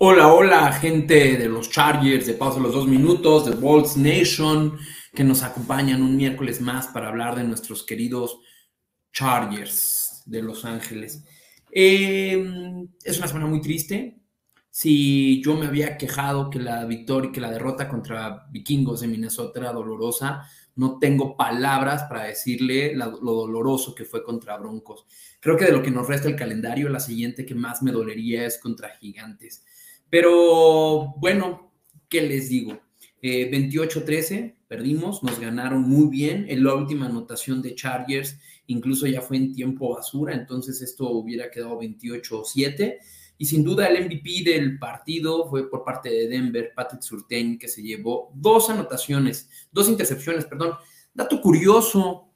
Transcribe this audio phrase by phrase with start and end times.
[0.00, 4.78] Hola, hola, gente de los Chargers, de Pausa los Dos Minutos, de Bolts Nation,
[5.12, 8.38] que nos acompañan un miércoles más para hablar de nuestros queridos
[9.12, 11.24] Chargers de Los Ángeles.
[11.72, 12.40] Eh,
[13.02, 14.20] es una semana muy triste.
[14.70, 19.58] Si yo me había quejado que la victoria, que la derrota contra Vikingos de Minnesota
[19.58, 25.06] era dolorosa, no tengo palabras para decirle lo doloroso que fue contra Broncos.
[25.40, 28.46] Creo que de lo que nos resta el calendario, la siguiente que más me dolería
[28.46, 29.64] es contra Gigantes.
[30.10, 31.72] Pero bueno,
[32.08, 32.80] ¿qué les digo?
[33.22, 36.46] 28-13, eh, perdimos, nos ganaron muy bien.
[36.48, 41.50] En la última anotación de Chargers, incluso ya fue en tiempo basura, entonces esto hubiera
[41.50, 42.98] quedado 28-7.
[43.40, 47.68] Y sin duda el MVP del partido fue por parte de Denver, Patrick Surtain, que
[47.68, 50.74] se llevó dos anotaciones, dos intercepciones, perdón.
[51.14, 52.32] Dato curioso,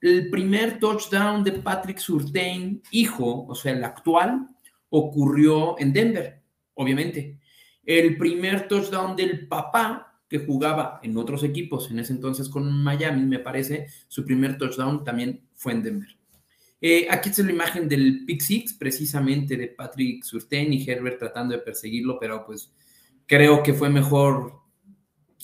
[0.00, 4.48] el primer touchdown de Patrick Surtain, hijo, o sea, el actual,
[4.90, 6.43] ocurrió en Denver
[6.74, 7.38] obviamente.
[7.84, 13.24] El primer touchdown del papá, que jugaba en otros equipos, en ese entonces con Miami,
[13.24, 16.16] me parece, su primer touchdown también fue en Denver.
[16.80, 21.54] Eh, aquí es la imagen del Pick Six, precisamente de Patrick Surtain y Herbert tratando
[21.54, 22.72] de perseguirlo, pero pues
[23.26, 24.60] creo que fue mejor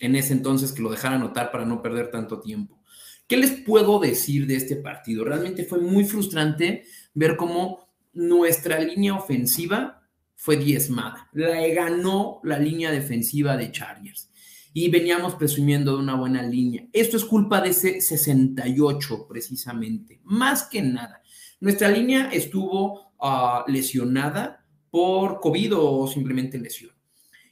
[0.00, 2.80] en ese entonces que lo dejara anotar para no perder tanto tiempo.
[3.26, 5.24] ¿Qué les puedo decir de este partido?
[5.24, 9.99] Realmente fue muy frustrante ver cómo nuestra línea ofensiva
[10.40, 11.28] fue diezmada.
[11.34, 14.30] La ganó la línea defensiva de Chargers.
[14.72, 16.86] Y veníamos presumiendo de una buena línea.
[16.94, 20.18] Esto es culpa de ese 68, precisamente.
[20.24, 21.20] Más que nada.
[21.60, 26.92] Nuestra línea estuvo ah, lesionada por COVID o simplemente lesión.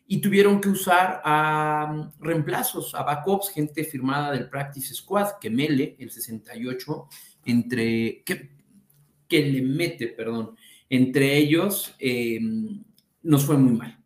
[0.06, 5.94] Y tuvieron que usar a reemplazos, a backups, gente firmada del Practice Squad, que Mele,
[5.98, 7.08] el 68,
[7.44, 10.56] entre, que le mete, perdón,
[10.90, 12.82] entre ellos, em,
[13.22, 13.98] nos fue muy mal.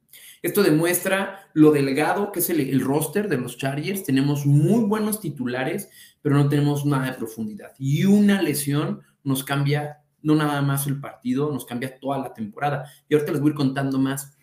[0.43, 4.03] Esto demuestra lo delgado que es el, roster de los Chargers.
[4.03, 5.89] Tenemos muy buenos titulares,
[6.21, 7.73] pero no tenemos nada de profundidad.
[7.79, 12.91] Y una lesión nos cambia no nada más el partido, nos cambia toda la temporada.
[13.09, 14.37] Y ahorita les voy a ir contando más.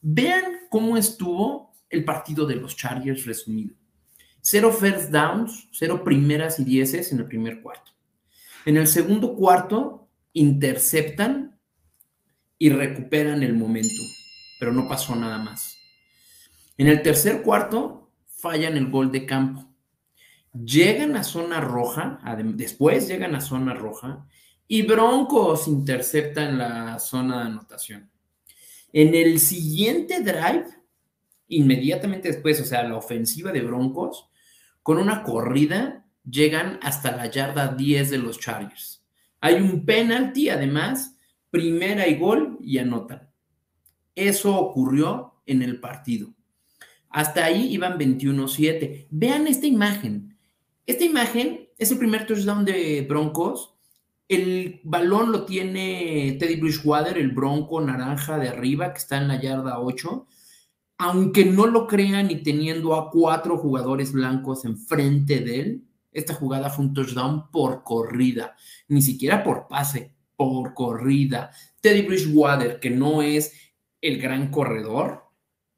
[0.00, 3.74] Vean cómo estuvo el partido de los Chargers resumido.
[4.40, 7.92] Cero first downs, cero primeras y dieces en el primer cuarto.
[8.64, 11.58] En el segundo cuarto interceptan
[12.62, 14.02] y recuperan el momento,
[14.60, 15.78] pero no pasó nada más.
[16.76, 19.66] En el tercer cuarto fallan el gol de campo.
[20.52, 22.20] Llegan a zona roja,
[22.54, 24.26] después llegan a zona roja
[24.68, 28.10] y Broncos intercepta en la zona de anotación.
[28.92, 30.66] En el siguiente drive,
[31.48, 34.28] inmediatamente después, o sea, la ofensiva de Broncos,
[34.82, 39.02] con una corrida, llegan hasta la yarda 10 de los Chargers.
[39.40, 41.16] Hay un penalti, además,
[41.50, 43.28] primera y gol y anotan.
[44.14, 46.32] Eso ocurrió en el partido.
[47.08, 49.08] Hasta ahí iban 21-7.
[49.10, 50.36] Vean esta imagen.
[50.86, 53.74] Esta imagen es el primer touchdown de Broncos.
[54.28, 59.40] El balón lo tiene Teddy Bridgewater, el bronco naranja de arriba, que está en la
[59.40, 60.26] yarda 8.
[60.98, 66.70] Aunque no lo crean y teniendo a cuatro jugadores blancos enfrente de él, esta jugada
[66.70, 68.54] fue un touchdown por corrida,
[68.88, 71.50] ni siquiera por pase por corrida.
[71.82, 73.52] Teddy Bridgewater, que no es
[74.00, 75.26] el gran corredor,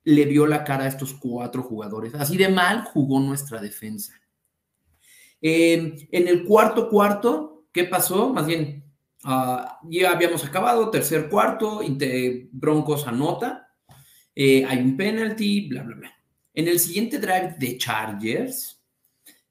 [0.04, 2.14] le vio la cara a estos cuatro jugadores.
[2.14, 4.14] Así de mal jugó nuestra defensa.
[5.40, 8.32] en el cuarto cuarto, ¿qué pasó?
[8.32, 8.84] Más bien,
[9.24, 11.80] ah, ya habíamos acabado, tercer cuarto,
[12.52, 13.74] Broncos anota,
[14.32, 16.12] eh, hay un penalty, bla, bla, bla.
[16.54, 18.80] En el siguiente drive de Chargers,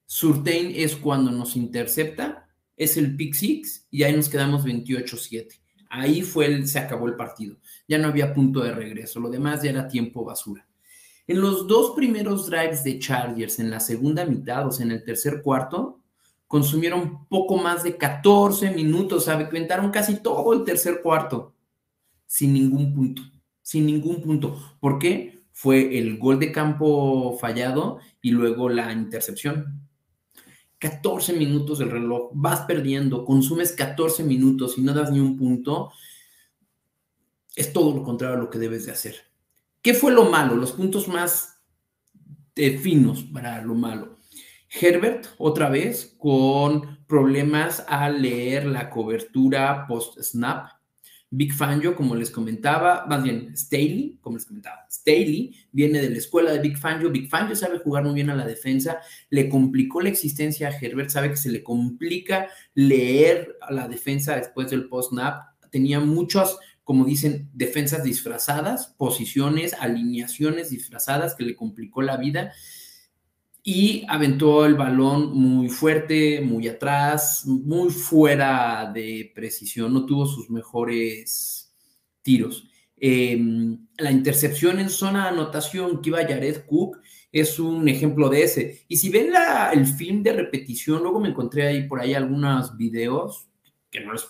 [0.05, 2.47] Surtain es cuando nos intercepta
[2.83, 5.59] es el pick six y ahí nos quedamos 28-7.
[5.87, 7.57] Ahí fue el, se acabó el partido.
[7.87, 9.19] Ya no había punto de regreso.
[9.19, 10.67] Lo demás ya era tiempo basura.
[11.27, 15.03] En los dos primeros drives de Chargers, en la segunda mitad, o sea, en el
[15.03, 15.99] tercer cuarto,
[16.47, 21.53] consumieron poco más de 14 minutos, aventaron casi todo el tercer cuarto,
[22.25, 23.21] sin ningún punto,
[23.61, 24.59] sin ningún punto.
[24.79, 25.43] ¿Por qué?
[25.51, 29.87] Fue el gol de campo fallado y luego la intercepción.
[30.81, 35.91] 14 minutos del reloj, vas perdiendo, consumes 14 minutos y no das ni un punto,
[37.55, 39.15] es todo lo contrario a lo que debes de hacer.
[39.83, 40.55] ¿Qué fue lo malo?
[40.55, 41.61] Los puntos más
[42.55, 44.17] eh, finos para lo malo.
[44.69, 50.80] Herbert, otra vez, con problemas al leer la cobertura post-snap.
[51.33, 56.17] Big Fangio, como les comentaba, más bien Staley, como les comentaba, Staley viene de la
[56.17, 57.09] escuela de Big Fangio.
[57.09, 58.99] Big Fangio sabe jugar muy bien a la defensa,
[59.29, 64.35] le complicó la existencia a Herbert, sabe que se le complica leer a la defensa
[64.35, 65.45] después del post-snap.
[65.71, 72.51] Tenía muchas como dicen, defensas disfrazadas, posiciones, alineaciones disfrazadas que le complicó la vida
[73.63, 80.49] y aventó el balón muy fuerte, muy atrás, muy fuera de precisión, no tuvo sus
[80.49, 81.71] mejores
[82.21, 82.67] tiros.
[82.97, 86.99] Em, la intercepción en zona de anotación que iba Jared Cook
[87.31, 88.85] es un ejemplo de ese.
[88.87, 92.75] Y si ven la, el film de repetición, luego me encontré ahí por ahí algunos
[92.77, 93.47] videos
[93.89, 94.25] que no les,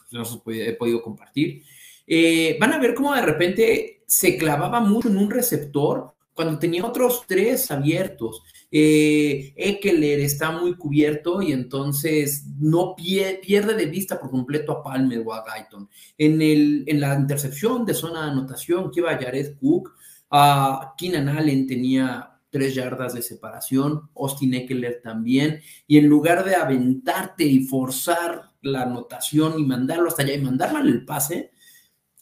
[0.47, 1.63] he podido compartir.
[2.05, 6.83] Eh, van a ver cómo de repente se clavaba mucho en un receptor cuando tenía
[6.83, 8.41] otros tres abiertos.
[8.71, 15.21] Eh, Eckler está muy cubierto y entonces no pierde de vista por completo a Palmer
[15.23, 15.87] o a Guyton.
[16.17, 19.93] En, el, en la intercepción de zona de anotación que iba Jared Cook,
[20.31, 26.55] a Keenan Allen tenía tres yardas de separación, Austin Eckler también, y en lugar de
[26.55, 31.51] aventarte y forzar la anotación y mandarlo hasta allá y mandarle el pase,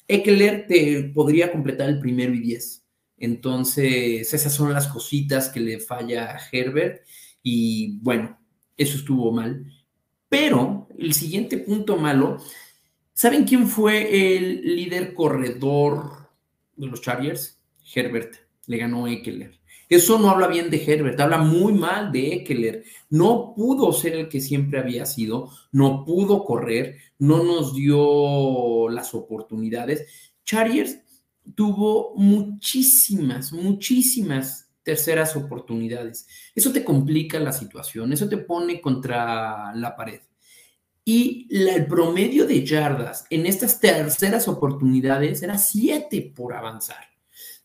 [0.09, 2.83] Eckler te podría completar el primero y diez.
[3.19, 7.03] Entonces, esas son las cositas que le falla a Herbert
[7.43, 8.39] y bueno,
[8.77, 9.65] eso estuvo mal.
[10.29, 12.37] Pero el siguiente punto malo,
[13.13, 16.29] ¿saben quién fue el líder corredor
[16.75, 17.59] de los Chargers?
[17.93, 18.35] Herbert,
[18.67, 19.59] le ganó Eckler.
[19.89, 22.83] Eso no habla bien de Herbert, habla muy mal de Eckler.
[23.09, 29.15] No pudo ser el que siempre había sido, no pudo correr, no nos dio las
[29.15, 30.31] oportunidades.
[30.45, 30.99] Chargers
[31.55, 36.27] tuvo muchísimas, muchísimas terceras oportunidades.
[36.55, 40.21] Eso te complica la situación, eso te pone contra la pared.
[41.05, 47.03] Y el promedio de yardas en estas terceras oportunidades era siete por avanzar.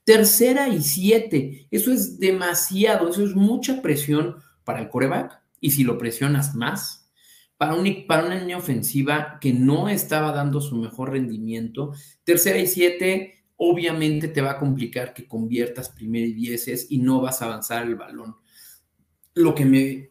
[0.05, 1.67] Tercera y siete.
[1.71, 5.41] Eso es demasiado, eso es mucha presión para el coreback.
[5.61, 7.11] Y si lo presionas más,
[7.57, 11.93] para, un, para una línea ofensiva que no estaba dando su mejor rendimiento,
[12.25, 17.21] tercera y siete obviamente te va a complicar que conviertas primer y dieces y no
[17.21, 18.37] vas a avanzar el balón.
[19.35, 20.11] Lo que me,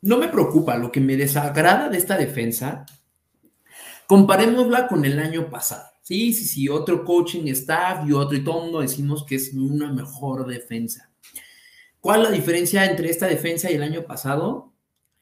[0.00, 2.86] no me preocupa, lo que me desagrada de esta defensa,
[4.06, 5.84] comparémosla con el año pasado.
[6.02, 9.92] Sí, sí, sí, otro coaching staff y otro y todo mundo decimos que es una
[9.92, 11.12] mejor defensa.
[12.00, 14.72] ¿Cuál es la diferencia entre esta defensa y el año pasado?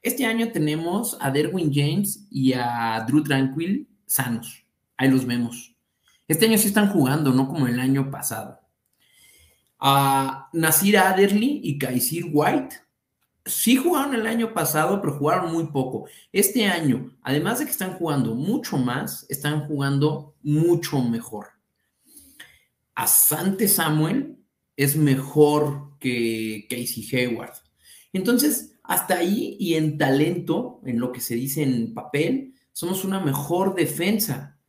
[0.00, 4.64] Este año tenemos a Derwin James y a Drew Tranquil sanos.
[4.96, 5.76] Ahí los vemos.
[6.30, 8.60] Este año sí están jugando, no como el año pasado.
[9.80, 12.76] A Nasir Adderley y Kaisir White
[13.44, 16.06] sí jugaron el año pasado, pero jugaron muy poco.
[16.30, 21.48] Este año, además de que están jugando mucho más, están jugando mucho mejor.
[22.94, 24.38] Asante Samuel
[24.76, 27.54] es mejor que Casey Hayward.
[28.12, 33.18] Entonces, hasta ahí y en talento, en lo que se dice en papel, somos una
[33.18, 34.59] mejor defensa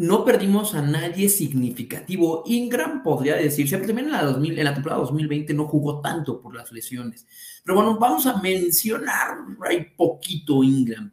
[0.00, 2.42] no perdimos a nadie significativo.
[2.46, 6.40] Ingram podría decirse, pero también en la, 2000, en la temporada 2020 no jugó tanto
[6.40, 7.26] por las lesiones.
[7.62, 11.12] Pero bueno, vamos a mencionar ahí poquito Ingram.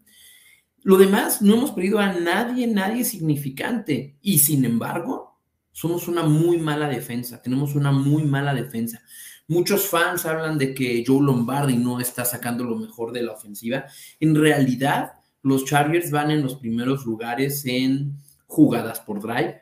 [0.83, 4.19] Lo demás, no hemos perdido a nadie, nadie significante.
[4.21, 5.37] Y sin embargo,
[5.73, 7.41] somos una muy mala defensa.
[7.41, 9.01] Tenemos una muy mala defensa.
[9.49, 13.83] Muchos fans hablan de que Joe Lombardi no está sacando lo mejor de la ofensiva.
[14.21, 18.15] En realidad, los Chargers van en los primeros lugares en
[18.47, 19.61] jugadas por drive,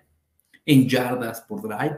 [0.65, 1.97] en yardas por drive,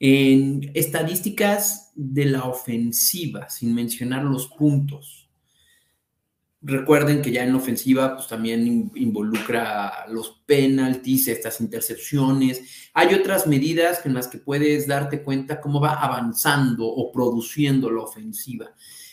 [0.00, 5.28] en estadísticas de la ofensiva, sin mencionar los puntos.
[6.60, 12.90] Recuerden que ya en la ofensiva pues también involucra los penalties, estas intercepciones.
[12.94, 18.02] Hay otras medidas en las que puedes darte cuenta cómo va avanzando o produciendo la
[18.02, 18.66] ofensiva,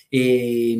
[0.09, 0.75] eh,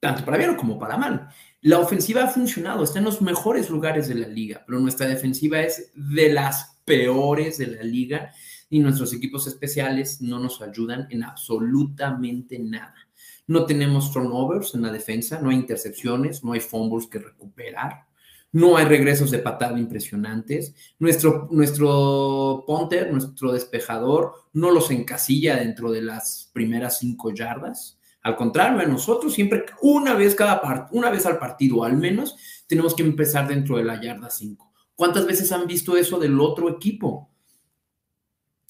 [0.00, 1.28] tanto para bien como para mal.
[1.64, 5.62] La ofensiva ha funcionado, está en los mejores lugares de la liga, pero nuestra defensiva
[5.62, 8.32] es de las peores de la liga
[8.68, 13.08] y nuestros equipos especiales no nos ayudan en absolutamente nada.
[13.46, 18.08] No tenemos turnovers en la defensa, no hay intercepciones, no hay fumbles que recuperar,
[18.52, 20.74] no hay regresos de patada impresionantes.
[20.98, 27.98] Nuestro, nuestro punter, nuestro despejador, no los encasilla dentro de las primeras cinco yardas.
[28.24, 33.02] Al contrario, nosotros siempre, una vez cada una vez al partido al menos, tenemos que
[33.02, 34.72] empezar dentro de la yarda 5.
[34.94, 37.30] ¿Cuántas veces han visto eso del otro equipo?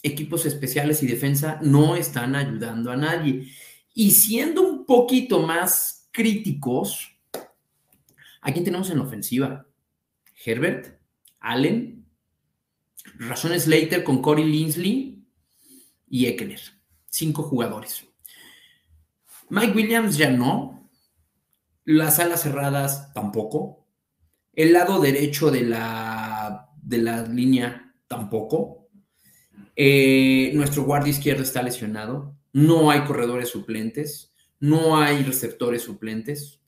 [0.03, 3.49] Equipos especiales y defensa no están ayudando a nadie.
[3.95, 7.17] Y siendo un poquito más críticos,
[8.41, 9.67] ¿a quién tenemos en la ofensiva?
[10.45, 10.99] Herbert,
[11.39, 12.05] Allen,
[13.21, 15.25] Razón Slater con Corey Linsley
[16.09, 16.61] y Eckler.
[17.09, 18.05] Cinco jugadores.
[19.51, 20.91] Mike Williams ya no.
[21.85, 23.87] Las alas cerradas tampoco.
[24.53, 28.89] El lado derecho de la, de la línea tampoco.
[29.77, 32.37] Eh, nuestro guardia izquierdo está lesionado.
[32.53, 34.33] No hay corredores suplentes.
[34.61, 36.61] No hay receptores suplentes.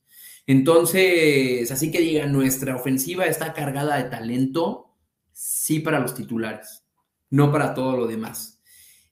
[0.47, 4.95] Entonces, así que digan, nuestra ofensiva está cargada de talento,
[5.33, 6.85] sí para los titulares,
[7.31, 8.63] no para todo lo demás.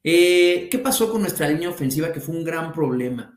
[0.05, 2.13] Eh, ¿Qué pasó con nuestra línea ofensiva?
[2.13, 3.34] Que fue un gran problema.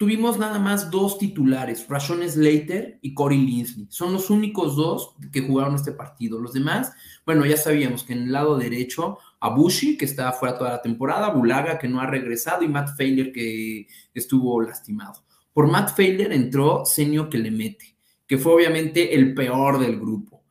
[0.00, 3.86] Tuvimos nada más dos titulares, Rashon Slater y Corey Linsley.
[3.90, 6.40] Son los únicos dos que jugaron este partido.
[6.40, 6.94] Los demás,
[7.26, 11.28] bueno, ya sabíamos que en el lado derecho, Abushi, que está fuera toda la temporada,
[11.28, 15.22] Bulaga, que no ha regresado, y Matt Failer, que estuvo lastimado.
[15.52, 17.94] Por Matt Failer entró Senio que le mete,
[18.26, 20.44] que fue obviamente el peor del grupo.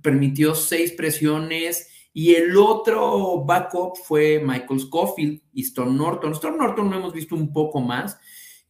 [0.00, 6.34] Permitió seis presiones y el otro backup fue Michael Scofield y Storm Norton.
[6.34, 8.16] Storm Norton lo hemos visto un poco más,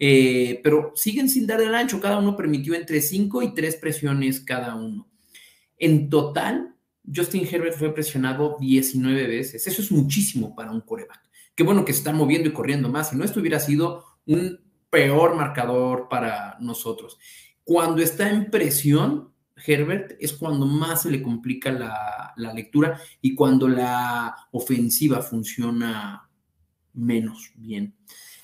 [0.04, 2.00] eh, pero siguen sin dar el ancho.
[2.00, 5.08] Cada uno permitió entre cinco y tres presiones cada uno.
[5.78, 6.74] En total,
[7.06, 9.64] Justin Herbert fue presionado 19 veces.
[9.64, 11.20] Eso es muchísimo para un coreback.
[11.54, 13.10] Qué bueno que se está moviendo y corriendo más.
[13.10, 14.58] Si no, esto hubiera sido un
[14.90, 17.16] peor marcador para nosotros.
[17.62, 19.32] Cuando está en presión,
[19.64, 26.28] Herbert, es cuando más se le complica la, lectura y cuando la ofensiva funciona
[26.92, 27.94] menos bien.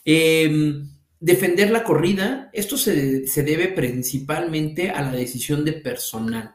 [0.05, 0.89] Em,
[1.21, 6.55] defender la corrida, esto se, se, debe principalmente a la decisión de personal.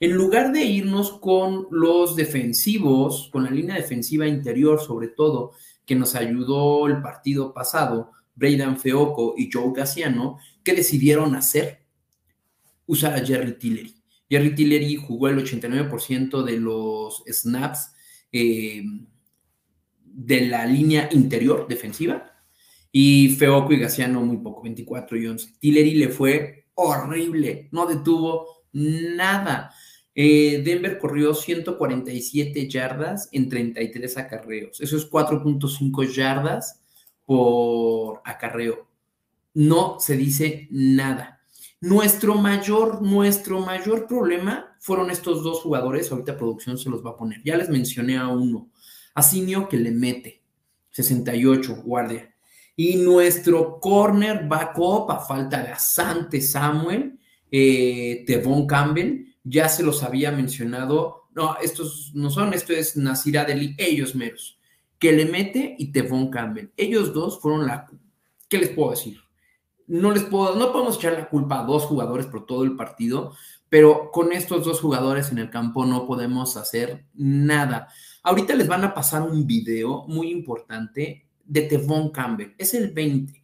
[0.00, 5.52] En lugar de irnos con los defensivos, con la línea defensiva interior sobre todo,
[5.84, 11.82] que nos ayudó el partido pasado, Braydan Feoco y Joe Gassiano, ¿qué decidieron hacer?
[12.86, 13.94] Usar a Jerry Tillery.
[14.30, 17.92] Jerry Tillery jugó el 89% de los snaps
[18.30, 18.84] eh,
[20.04, 22.27] de la línea interior defensiva
[22.90, 25.54] y Feoco y Gassiano muy poco, 24 y 11.
[25.58, 29.72] Tillery le fue horrible, no detuvo nada.
[30.14, 34.80] Eh, Denver corrió 147 yardas en 33 acarreos.
[34.80, 36.80] Eso es 4.5 yardas
[37.24, 38.88] por acarreo.
[39.54, 41.40] No se dice nada.
[41.80, 46.10] Nuestro mayor, nuestro mayor problema fueron estos dos jugadores.
[46.10, 47.40] Ahorita producción se los va a poner.
[47.44, 48.70] Ya les mencioné a uno.
[49.14, 50.42] Asinio que le mete.
[50.90, 52.34] 68, guardia.
[52.78, 57.18] Y nuestro corner backup, a falta de Asante Samuel,
[57.50, 61.28] eh, Tevon Campbell, ya se los había mencionado.
[61.34, 64.58] No, estos no son, esto es Nasira Deli, ellos meros
[64.98, 66.70] que le mete y Tevon Campbell.
[66.76, 67.86] Ellos dos fueron la...
[68.48, 69.18] ¿Qué les puedo decir?
[69.86, 73.32] No les puedo, no podemos echar la culpa a dos jugadores por todo el partido,
[73.68, 77.88] pero con estos dos jugadores en el campo no podemos hacer nada.
[78.22, 82.54] Ahorita les van a pasar un video muy importante de Tevon Campbell.
[82.58, 83.42] Es el 20.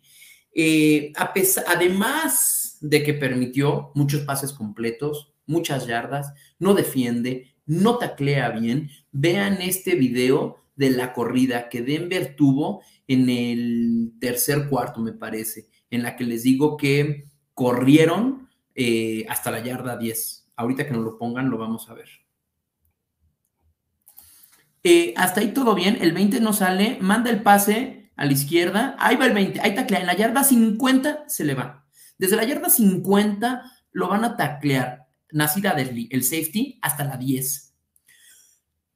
[0.54, 7.99] Eh, a pesar, además de que permitió muchos pases completos, muchas yardas, no defiende, no
[7.99, 15.00] taclea bien, vean este video de la corrida que Denver tuvo en el tercer cuarto,
[15.00, 20.52] me parece, en la que les digo que corrieron eh, hasta la yarda 10.
[20.56, 22.08] Ahorita que nos lo pongan, lo vamos a ver.
[24.87, 28.95] Eh, hasta ahí todo bien, el 20 no sale, manda el pase a la izquierda,
[28.99, 31.87] ahí va el 20, ahí taclea, en la yarda 50 se le va.
[32.19, 33.62] Desde la yarda 50
[33.93, 37.75] lo van a taclear Nasir Adderley, el safety, hasta la 10.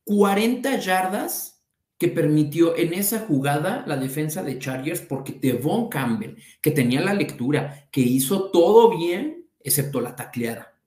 [0.04, 1.62] 40 yardas
[1.96, 7.14] que permitió en esa jugada la defensa de Chargers porque Devon Campbell, que tenía la
[7.14, 10.78] lectura, que hizo todo bien, excepto la tacleada.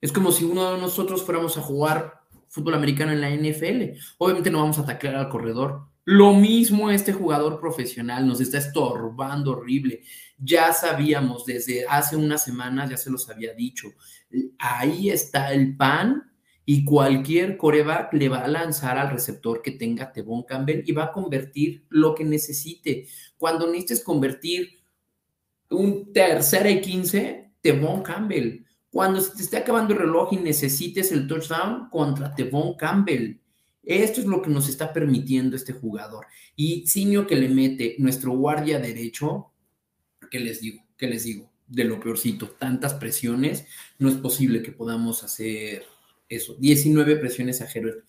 [0.00, 2.23] Es como si uno de nosotros fuéramos a jugar
[2.54, 3.98] fútbol americano en la NFL.
[4.18, 5.88] Obviamente no vamos a taclear al corredor.
[6.04, 10.02] Lo mismo este jugador profesional nos está estorbando horrible.
[10.38, 13.88] Ya sabíamos desde hace unas semanas, ya se los había dicho,
[14.58, 16.30] ahí está el pan
[16.64, 21.04] y cualquier coreback le va a lanzar al receptor que tenga Tevon Campbell y va
[21.04, 23.08] a convertir lo que necesite.
[23.36, 24.70] Cuando necesites convertir
[25.70, 28.63] un tercera y quince, Tevon Campbell.
[28.94, 33.40] Cuando se te esté acabando el reloj y necesites el touchdown contra Tevon Campbell.
[33.82, 36.26] Esto es lo que nos está permitiendo este jugador.
[36.54, 39.50] Y Simio que le mete nuestro guardia derecho,
[40.30, 40.84] ¿qué les digo?
[40.96, 41.50] ¿Qué les digo?
[41.66, 43.66] De lo peorcito, tantas presiones,
[43.98, 45.82] no es posible que podamos hacer
[46.28, 48.04] eso, 19 presiones a Herbert.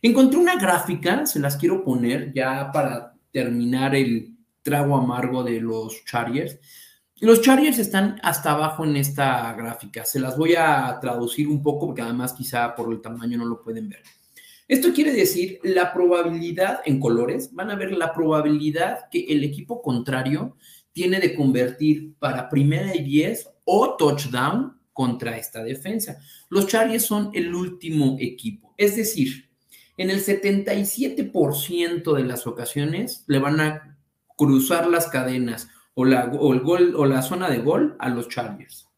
[0.00, 6.04] Encontré una gráfica, se las quiero poner ya para terminar el trago amargo de los
[6.04, 6.56] Chargers.
[7.20, 10.06] Los Chargers están hasta abajo en esta gráfica.
[10.06, 13.62] Se las voy a traducir un poco porque además quizá por el tamaño no lo
[13.62, 14.02] pueden ver.
[14.66, 19.82] Esto quiere decir la probabilidad en colores, van a ver la probabilidad que el equipo
[19.82, 20.56] contrario
[20.92, 26.18] tiene de convertir para primera y 10 o touchdown contra esta defensa.
[26.48, 28.74] Los Chargers son el último equipo.
[28.78, 29.50] Es decir,
[29.98, 33.98] En el 77% de las ocasiones le van a
[34.34, 38.88] cruzar las cadenas o la, el gol, o la zona de gol a los Chargers.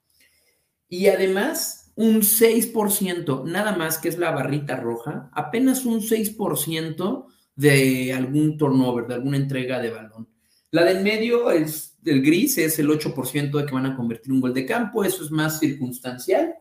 [0.89, 8.13] Y además, un 6%, nada más que es la barrita roja, apenas un 6% de
[8.13, 10.29] algún turnover, de alguna entrega de balón.
[10.71, 14.41] La del medio, es, el gris, es el 8% de que van a convertir un
[14.41, 16.55] gol de campo, eso es más circunstancial,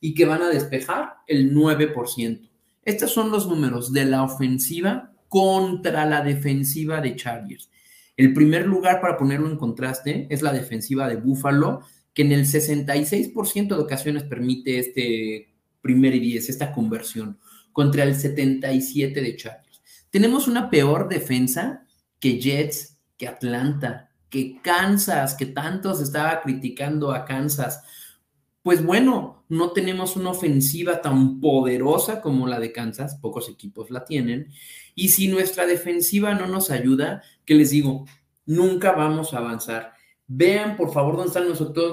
[0.00, 2.48] y que van a despejar el 9%.
[2.84, 7.68] Estos son los números de la ofensiva contra la defensiva de Chargers.
[8.16, 11.82] El primer lugar para ponerlo en contraste es la defensiva de Buffalo,
[12.14, 17.38] que en el 66% de ocasiones permite este primer y 10, esta conversión,
[17.72, 19.82] contra el 77% de Chargers.
[20.10, 21.86] Tenemos una peor defensa
[22.18, 27.82] que Jets, que Atlanta, que Kansas, que tanto se estaba criticando a Kansas.
[28.66, 34.04] Pues bueno, no tenemos una ofensiva tan poderosa como la de Kansas, pocos equipos la
[34.04, 34.48] tienen,
[34.96, 38.06] y si nuestra defensiva no nos ayuda, ¿qué les digo?
[38.44, 39.92] Nunca vamos a avanzar.
[40.26, 41.46] Vean, por favor, dónde están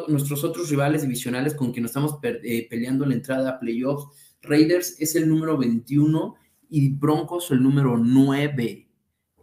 [0.08, 4.08] nuestros otros rivales divisionales con quienes estamos eh, peleando la entrada a playoffs.
[4.42, 6.34] Raiders es el número 21
[6.72, 8.90] y Broncos el número 9.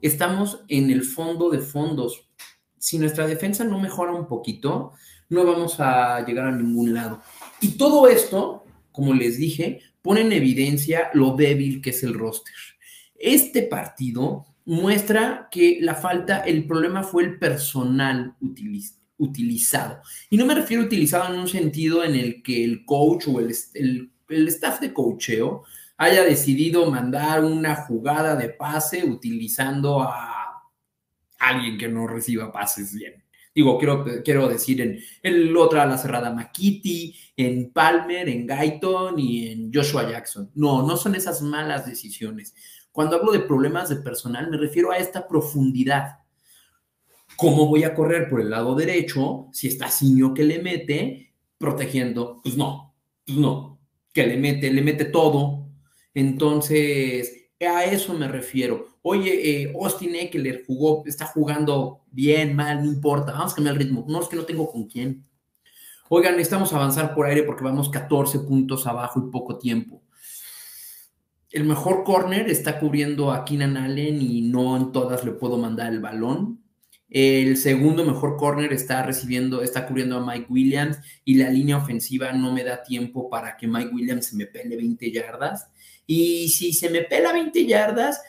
[0.02, 2.28] Estamos en el fondo de fondos.
[2.76, 4.94] Si nuestra defensa no mejora un poquito,
[5.30, 7.22] no vamos a llegar a ningún lado.
[7.60, 12.54] Y todo esto, como les dije, pone en evidencia lo débil que es el roster.
[13.14, 18.34] Este partido muestra que la falta, el problema fue el personal
[19.19, 20.00] utilizado.
[20.28, 23.40] Y no me refiero a utilizado en un sentido en el que el coach o
[23.40, 23.54] el,
[24.28, 25.64] el staff de coacheo
[25.97, 30.62] haya decidido mandar una jugada de pase utilizando a
[31.38, 33.23] alguien que no reciba pases bien.
[33.54, 39.49] Digo, quiero, quiero decir en el otra la cerrada Makiti, en Palmer, en Guyton y
[39.49, 40.50] en Joshua Jackson.
[40.54, 42.54] No, no son esas malas decisiones.
[42.93, 46.19] Cuando hablo de problemas de personal, me refiero a esta profundidad.
[47.36, 52.41] ¿Cómo voy a correr por el lado derecho si está Siño que le mete protegiendo?
[52.43, 53.80] Pues no, pues no,
[54.13, 55.69] que le mete, le mete todo.
[56.15, 58.89] Entonces, a eso me refiero.
[59.02, 63.82] Oye, eh, Austin Eckler jugó, está jugando bien, mal, no importa, vamos a cambiar el
[63.82, 64.04] ritmo.
[64.08, 65.25] No es que no tengo con quién.
[66.08, 70.02] Oigan, necesitamos avanzar por aire porque vamos 14 puntos abajo y poco tiempo.
[71.50, 75.93] El mejor corner está cubriendo a Keenan Allen y no en todas le puedo mandar
[75.93, 76.63] el balón.
[77.08, 82.32] El segundo mejor corner está recibiendo, está cubriendo a Mike Williams y la línea ofensiva
[82.32, 85.69] no me da tiempo para que Mike Williams se me pele 20 yardas.
[86.06, 88.21] Y si se me pela 20 yardas,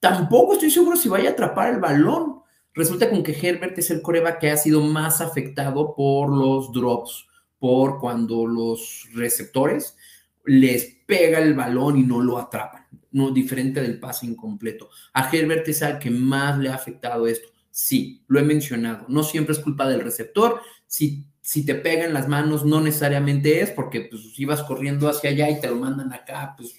[0.00, 2.40] tampoco estoy seguro si vaya a atrapar el balón.
[2.74, 7.26] Resulta con que Herbert es el coreba que ha sido más afectado por los drops,
[7.58, 9.96] por cuando los receptores
[10.44, 14.88] les pega el balón y no lo atrapan, no diferente del pase incompleto.
[15.12, 17.48] A Herbert es al que más le ha afectado esto.
[17.70, 19.04] Sí, lo he mencionado.
[19.08, 20.60] No siempre es culpa del receptor.
[20.86, 25.30] Si, si te pegan las manos, no necesariamente es porque pues, si vas corriendo hacia
[25.30, 26.74] allá y te lo mandan acá, pues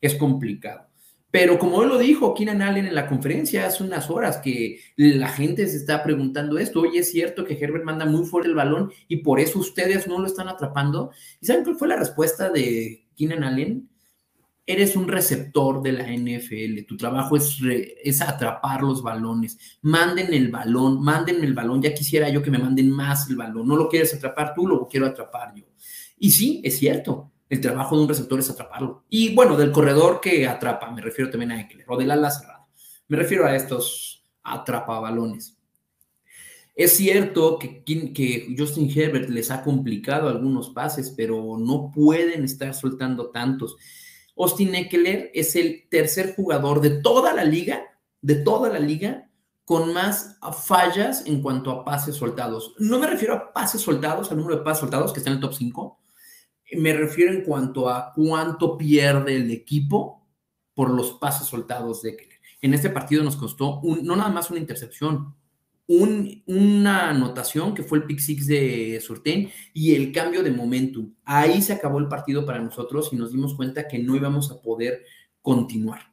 [0.00, 0.88] es complicado.
[1.38, 5.28] Pero como él lo dijo Keenan Allen en la conferencia hace unas horas, que la
[5.28, 8.90] gente se está preguntando esto, oye, es cierto que Herbert manda muy fuerte el balón
[9.06, 11.10] y por eso ustedes no lo están atrapando.
[11.38, 13.86] ¿Y saben cuál fue la respuesta de Keenan Allen?
[14.64, 17.58] Eres un receptor de la NFL, tu trabajo es,
[18.02, 19.58] es atrapar los balones.
[19.82, 21.82] Manden el balón, manden el balón.
[21.82, 23.68] Ya quisiera yo que me manden más el balón.
[23.68, 25.64] No lo quieres atrapar tú, lo quiero atrapar yo.
[26.18, 29.04] Y sí, es cierto el trabajo de un receptor es atraparlo.
[29.08, 32.66] Y bueno, del corredor que atrapa, me refiero también a Eckler, o del ala cerrada.
[33.08, 35.56] Me refiero a estos atrapabalones.
[36.74, 43.30] Es cierto que, Justin Herbert les ha complicado algunos pases, pero no pueden estar soltando
[43.30, 43.76] tantos.
[44.36, 47.82] Austin Eckler es el tercer jugador de toda la liga,
[48.20, 49.30] de toda la liga,
[49.64, 52.74] con más fallas en cuanto a pases soltados.
[52.78, 55.40] No me refiero a pases soltados, al número de pases soltados que está en el
[55.40, 55.98] top 5,
[56.72, 60.26] me refiero en cuanto a cuánto pierde el equipo
[60.74, 62.40] por los pases soltados de Eckler.
[62.60, 65.34] En este partido nos costó no nada más una intercepción,
[65.86, 71.14] una anotación que fue el pick six de Surtain y el cambio de momentum.
[71.24, 74.60] Ahí se acabó el partido para nosotros y nos dimos cuenta que no íbamos a
[74.60, 75.04] poder
[75.40, 76.12] continuar.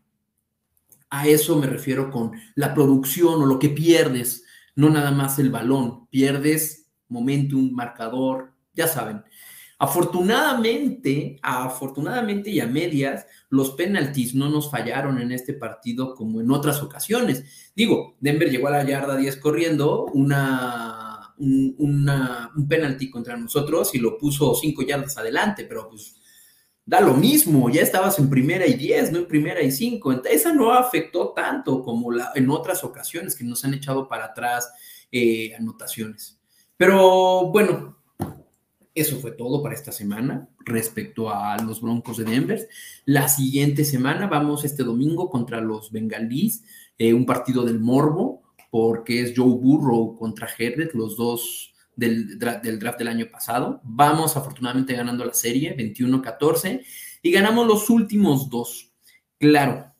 [1.09, 5.49] A eso me refiero con la producción o lo que pierdes, no nada más el
[5.49, 9.23] balón, pierdes momentum, marcador, ya saben.
[9.79, 16.51] Afortunadamente, afortunadamente y a medias, los penaltis no nos fallaron en este partido como en
[16.51, 17.71] otras ocasiones.
[17.75, 23.99] Digo, Denver llegó a la yarda 10 corriendo, una, un, un penalti contra nosotros y
[23.99, 26.15] lo puso 5 yardas adelante, pero pues
[26.85, 30.11] da lo mismo, ya estabas en primera y diez, no en primera y cinco.
[30.11, 34.71] Entonces, esa no afectó tanto como en otras ocasiones que nos han echado para atrás
[35.11, 36.39] eh, anotaciones.
[36.75, 37.97] Pero bueno,
[38.95, 42.67] eso fue todo para esta semana respecto a los Broncos de Denver.
[43.05, 46.63] La siguiente semana vamos este domingo contra los Bengalís,
[46.97, 52.79] eh, un partido del Morbo, porque es Joe Burrow contra Herbert, los dos del, del
[52.79, 53.81] draft del año pasado.
[53.83, 56.83] Vamos afortunadamente ganando la serie 21-14
[57.21, 58.91] y ganamos los últimos dos.
[59.39, 59.92] Claro,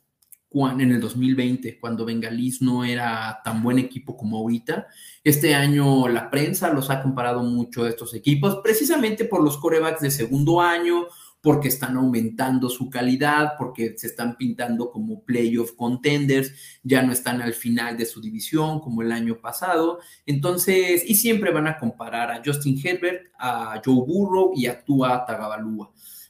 [0.54, 4.86] en el 2020, cuando Bengalís no era tan buen equipo como ahorita.
[5.24, 10.00] Este año la prensa los ha comparado mucho a estos equipos, precisamente por los corebacks
[10.00, 11.06] de segundo año,
[11.42, 17.42] porque están aumentando su calidad, porque se están pintando como playoff contenders, ya no están
[17.42, 19.98] al final de su división como el año pasado.
[20.24, 25.26] Entonces, y siempre van a comparar a Justin Herbert, a Joe Burrow y a Tua.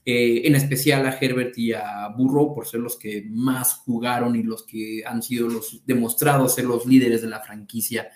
[0.06, 4.42] Eh, en especial a Herbert y a Burrow por ser los que más jugaron y
[4.42, 8.10] los que han sido los demostrados ser los líderes de la franquicia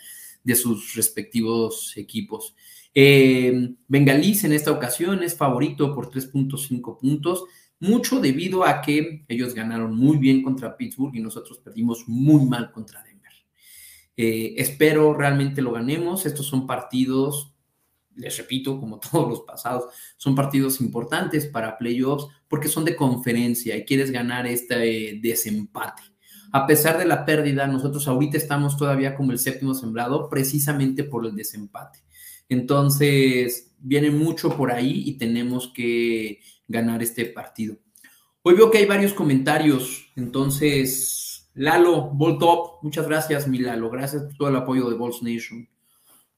[0.45, 2.55] de sus respectivos equipos.
[2.93, 7.45] Eh, Bengalís en esta ocasión es favorito por 3.5 puntos,
[7.81, 12.71] mucho debido a que ellos ganaron muy bien contra Pittsburgh y nosotros perdimos muy mal
[12.71, 13.33] contra Denver.
[14.15, 16.27] Eh, espero realmente lo ganemos.
[16.27, 17.55] Estos son partidos
[18.19, 19.85] les repito, como todos los pasados,
[20.17, 26.03] son partidos importantes para playoffs porque son de conferencia y quieres ganar este desempate.
[26.51, 31.27] A pesar de la pérdida, nosotros ahorita estamos todavía como el séptimo sembrado precisamente por
[31.27, 32.01] el desempate.
[32.49, 37.77] Entonces, viene mucho por ahí y tenemos que ganar este partido.
[38.43, 44.37] Hoy veo que hay varios comentarios, entonces, Lalo, Top, muchas gracias, mi Lalo, gracias por
[44.37, 45.69] todo el apoyo de Balls Nation.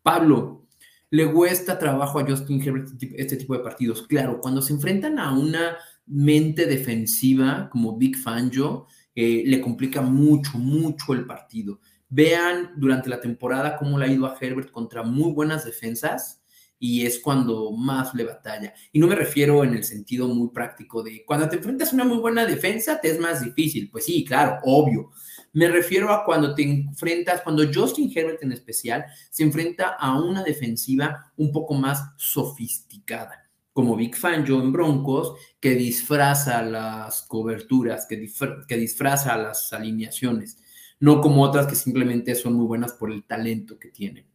[0.03, 0.67] Pablo,
[1.11, 4.07] le cuesta trabajo a Justin Herbert este, este tipo de partidos.
[4.07, 10.59] Claro, cuando se enfrentan a una mente defensiva como Big Fangio, eh, le complica mucho,
[10.59, 11.81] mucho el partido.
[12.09, 16.41] Vean durante la temporada cómo le ha ido a Herbert contra muy buenas defensas
[16.79, 18.73] y es cuando más le batalla.
[18.93, 22.05] Y no me refiero en el sentido muy práctico de cuando te enfrentas a una
[22.05, 23.91] muy buena defensa, te es más difícil.
[23.91, 25.11] Pues sí, claro, obvio.
[25.53, 30.45] Me refiero a cuando te enfrentas, cuando Justin Herbert en especial se enfrenta a una
[30.45, 38.07] defensiva un poco más sofisticada, como Big Fan Joe en Broncos, que disfraza las coberturas,
[38.07, 38.31] que,
[38.69, 40.59] que disfraza las alineaciones,
[41.01, 44.27] no como otras que simplemente son muy buenas por el talento que tienen.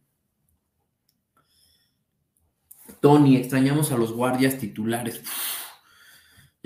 [3.00, 5.22] Tony, extrañamos a los guardias titulares.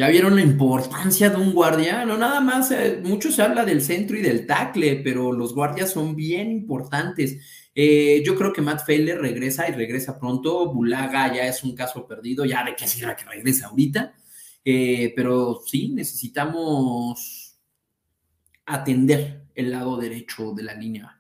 [0.01, 2.07] ¿Ya vieron la importancia de un guardia?
[2.07, 5.93] No, nada más, eh, mucho se habla del centro y del tackle, pero los guardias
[5.93, 7.37] son bien importantes.
[7.75, 10.73] Eh, yo creo que Matt Failer regresa y regresa pronto.
[10.73, 14.15] Bulaga ya es un caso perdido, ya de qué sirve que regrese ahorita.
[14.65, 17.61] Eh, pero sí, necesitamos
[18.65, 21.20] atender el lado derecho de la línea.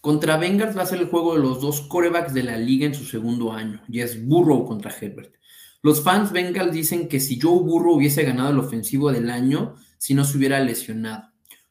[0.00, 2.94] Contra Bengals va a ser el juego de los dos corebacks de la liga en
[2.94, 5.34] su segundo año, y es Burrow contra Herbert.
[5.82, 10.14] Los fans Bengals dicen que si Joe Burrow hubiese ganado el ofensivo del año, si
[10.14, 11.24] no se hubiera lesionado.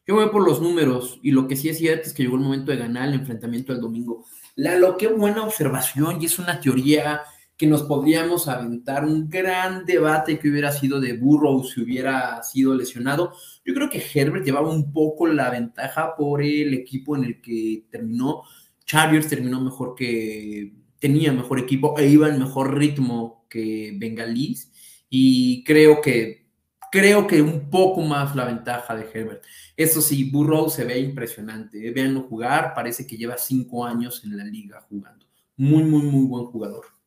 [0.06, 2.42] Yo voy por los números, y lo que sí es cierto es que llegó el
[2.42, 4.24] momento de ganar el enfrentamiento del domingo.
[4.54, 7.22] Lalo, qué buena observación, y es una teoría
[7.60, 12.74] que nos podríamos aventar un gran debate que hubiera sido de Burrow si hubiera sido
[12.74, 13.34] lesionado.
[13.66, 17.84] Yo creo que Herbert llevaba un poco la ventaja por el equipo en el que
[17.90, 18.44] terminó.
[18.86, 24.72] Chargers terminó mejor que tenía mejor equipo e iba en mejor ritmo que Bengalís
[25.10, 26.46] y creo que
[26.90, 29.44] creo que un poco más la ventaja de Herbert.
[29.76, 31.90] Eso sí, Burrow se ve impresionante.
[31.90, 35.26] Veanlo jugar, parece que lleva cinco años en la liga jugando.
[35.58, 36.99] Muy, muy, muy buen jugador.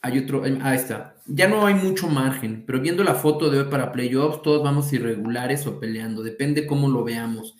[0.00, 1.16] Hay otro, eh, ahí está.
[1.26, 4.92] Ya no hay mucho margen, pero viendo la foto de hoy para playoffs, todos vamos
[4.92, 7.56] irregulares o peleando, depende cómo lo veamos.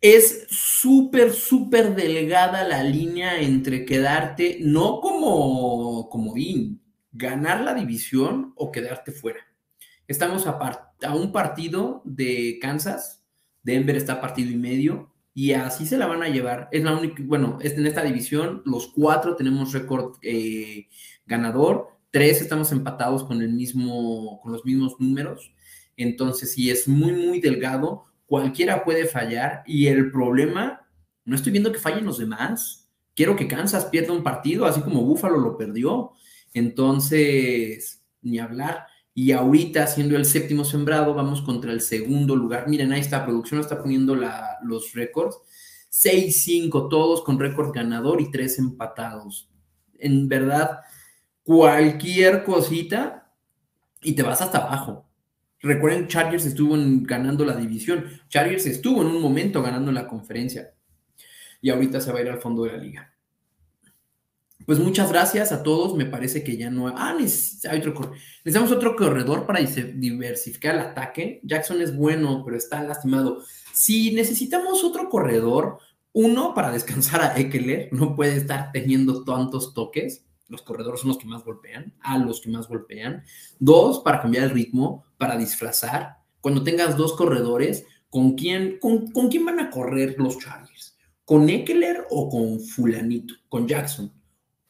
[0.00, 6.34] Es súper, súper delgada la línea entre quedarte, no como, como
[7.12, 9.40] ganar la división o quedarte fuera.
[10.08, 10.58] Estamos a,
[11.06, 13.22] a un partido de Kansas,
[13.62, 16.68] Denver está a partido y medio, y así se la van a llevar.
[16.72, 20.88] Es la única, bueno, en esta división los cuatro tenemos récord eh,
[21.26, 25.52] ganador, tres estamos empatados con el mismo, con los mismos números.
[25.96, 30.86] Entonces, si es muy, muy delgado, cualquiera puede fallar y el problema,
[31.24, 32.90] no estoy viendo que fallen los demás.
[33.14, 36.12] Quiero que Kansas pierda un partido, así como Buffalo lo perdió.
[36.54, 38.86] Entonces, ni hablar.
[39.14, 42.68] Y ahorita, siendo el séptimo sembrado, vamos contra el segundo lugar.
[42.68, 45.38] Miren, ahí está, producción está poniendo los récords.
[45.90, 49.48] 6-5, todos con récord ganador y tres empatados.
[49.98, 50.80] en verdad
[51.42, 53.30] cualquier cosita
[54.00, 55.08] y te vas hasta abajo.
[55.60, 58.06] Recuerden, Chargers estuvo ganando la división.
[58.28, 60.74] Chargers estuvo en un momento ganando la conferencia.
[61.60, 63.11] Y ahorita se va a ir al fondo de la liga.
[64.66, 65.94] Pues muchas gracias a todos.
[65.94, 66.88] Me parece que ya no.
[66.88, 68.12] Ah, hay otro.
[68.44, 71.40] Necesitamos otro corredor para diversificar el ataque.
[71.42, 73.42] Jackson es bueno, pero está lastimado.
[73.72, 75.78] Si necesitamos otro corredor,
[76.12, 81.18] uno para descansar a Eckler, no puede estar teniendo tantos toques los corredores son los
[81.18, 83.24] que más golpean, a los que más golpean.
[83.58, 86.18] Dos, para cambiar el ritmo, para disfrazar.
[86.42, 90.98] Cuando tengas dos corredores, ¿con quién, con, quién van a correr los Chargers?
[91.24, 93.34] ¿Con Eckler o con fulanito?
[93.48, 94.12] Con Jackson.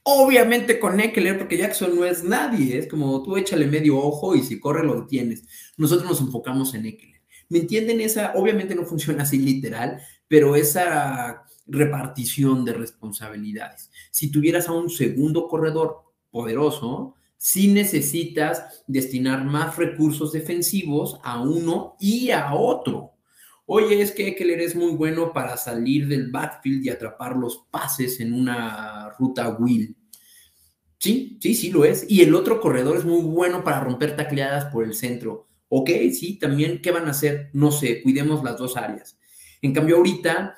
[0.05, 4.43] Obviamente con Eckler, porque Jackson no es nadie, es como tú échale medio ojo y
[4.43, 5.45] si corre lo tienes.
[5.77, 7.23] Nosotros nos enfocamos en Eckler.
[7.49, 8.01] ¿Me entienden?
[8.01, 13.91] Esa, obviamente no funciona así literal, pero esa repartición de responsabilidades.
[14.11, 21.97] Si tuvieras a un segundo corredor poderoso, si necesitas destinar más recursos defensivos a uno
[22.01, 23.12] y a otro.
[23.75, 28.21] Oye, es que Eckler es muy bueno para salir del backfield y atrapar los pases
[28.21, 29.97] en una ruta wheel.
[30.99, 32.05] Sí, sí, sí lo es.
[32.07, 35.49] Y el otro corredor es muy bueno para romper tacleadas por el centro.
[35.69, 37.49] Ok, sí, también, ¿qué van a hacer?
[37.55, 39.19] No sé, cuidemos las dos áreas.
[39.63, 40.55] En cambio, ahorita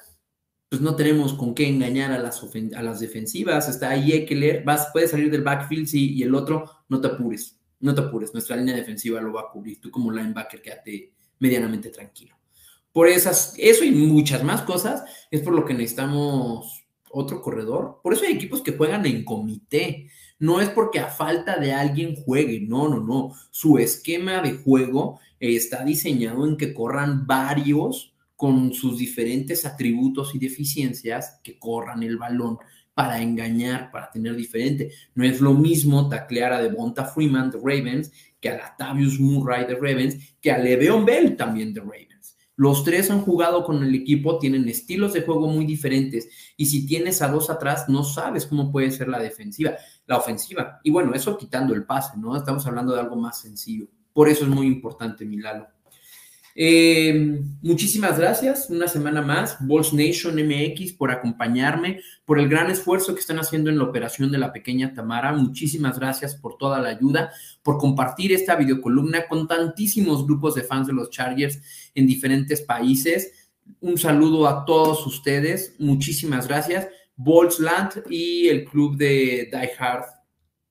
[0.69, 2.43] pues no tenemos con qué engañar a las,
[2.75, 3.69] a las defensivas.
[3.69, 7.61] Está ahí Eckler, vas, puedes salir del backfield, sí, y el otro, no te apures,
[7.79, 9.81] no te apures, nuestra línea defensiva lo va a cubrir.
[9.81, 12.34] Tú como linebacker quédate medianamente tranquilo.
[12.95, 15.03] Por esas, eso y muchas más cosas,
[15.33, 17.99] es por lo que necesitamos otro corredor.
[18.05, 20.07] Por eso hay equipos que juegan en comité.
[20.39, 23.33] No es porque a falta de alguien juegue, no, no, no.
[23.51, 30.39] Su esquema de juego está diseñado en que corran varios con sus diferentes atributos y
[30.39, 32.59] deficiencias que corran el balón
[32.95, 34.93] para engañar, para tener diferente.
[35.17, 39.75] No es lo mismo taclear a Devonta Freeman de Ravens que a Latavius Murray de
[39.75, 42.14] Ravens, que a Le'Veon Bell también de Ravens.
[42.57, 46.87] Los tres han jugado con el equipo, tienen estilos de juego muy diferentes y si
[46.87, 49.73] tienes a dos atrás no sabes cómo puede ser la defensiva,
[50.07, 50.81] la ofensiva.
[50.85, 52.37] Y bueno, eso quitando el pase, ¿no?
[52.37, 53.87] Estamos hablando de algo más sencillo.
[54.13, 55.67] Por eso es muy importante, Milalo.
[56.57, 63.13] Eh, muchísimas gracias, una semana más, Balls Nation MX, por acompañarme, por el gran esfuerzo
[63.13, 65.33] que están haciendo en la operación de la pequeña Tamara.
[65.33, 70.87] Muchísimas gracias por toda la ayuda, por compartir esta videocolumna con tantísimos grupos de fans
[70.87, 71.61] de los Chargers
[71.95, 73.49] en diferentes países.
[73.81, 76.87] Un saludo a todos ustedes, muchísimas gracias.
[77.17, 80.05] Balls Land y el club de Die Hard,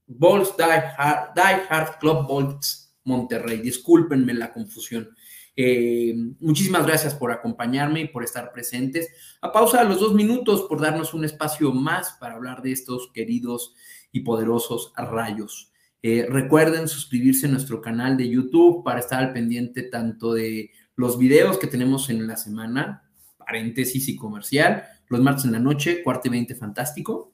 [0.08, 0.64] Balls Die
[0.98, 3.60] Hard, Die Hard Club Balls Monterrey.
[3.60, 5.10] Discúlpenme la confusión.
[5.56, 9.10] Eh, muchísimas gracias por acompañarme y por estar presentes.
[9.42, 13.12] A pausa a los dos minutos por darnos un espacio más para hablar de estos
[13.14, 13.76] queridos
[14.12, 15.72] y poderosos rayos.
[16.02, 21.18] Eh, recuerden suscribirse a nuestro canal de YouTube para estar al pendiente tanto de los
[21.18, 26.28] videos que tenemos en la semana, paréntesis y comercial, los martes en la noche, cuarto
[26.28, 27.32] y veinte fantástico,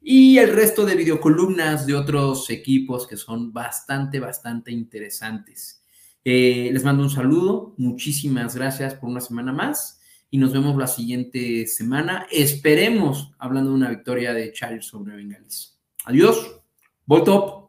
[0.00, 5.82] y el resto de videocolumnas de otros equipos que son bastante, bastante interesantes.
[6.24, 10.00] Eh, les mando un saludo, muchísimas gracias por una semana más
[10.30, 12.26] y nos vemos la siguiente semana.
[12.30, 15.78] Esperemos hablando de una victoria de Charles sobre Bengalis.
[16.04, 16.60] Adiós,
[17.06, 17.67] voy top.